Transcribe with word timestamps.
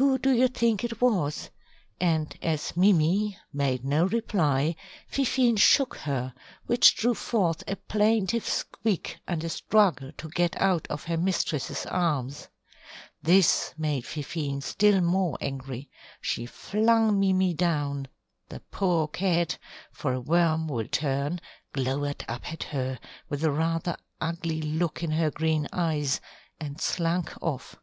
Who 0.00 0.16
do 0.16 0.30
you 0.30 0.48
think 0.48 0.84
it 0.84 1.02
was?" 1.02 1.50
and 2.00 2.34
as 2.40 2.74
Mimi 2.78 3.36
made 3.52 3.84
no 3.84 4.06
reply, 4.06 4.74
Fifine 5.06 5.56
shook 5.58 5.96
her, 5.96 6.32
which 6.64 6.96
drew 6.96 7.12
forth 7.12 7.62
a 7.68 7.76
plaintive 7.76 8.46
squeak 8.48 9.18
and 9.28 9.44
a 9.44 9.50
struggle 9.50 10.12
to 10.12 10.30
get 10.30 10.58
out 10.58 10.86
of 10.88 11.04
her 11.04 11.18
mistress's 11.18 11.84
arms. 11.84 12.48
This 13.20 13.74
made 13.76 14.06
Fifine 14.06 14.62
still 14.62 15.02
more 15.02 15.36
angry. 15.42 15.90
She 16.22 16.46
flung 16.46 17.20
Mimi 17.20 17.52
down, 17.52 18.08
the 18.48 18.60
poor 18.70 19.06
cat 19.08 19.58
for 19.92 20.14
a 20.14 20.20
worm 20.22 20.68
will 20.68 20.88
turn 20.88 21.38
glowered 21.74 22.24
up 22.28 22.50
at 22.50 22.62
her, 22.62 22.98
with 23.28 23.44
a 23.44 23.50
rather 23.50 23.98
ugly 24.22 24.62
look 24.62 25.02
in 25.02 25.10
her 25.10 25.30
green 25.30 25.68
eyes, 25.70 26.22
and 26.58 26.80
slunk 26.80 27.34
off. 27.42 27.76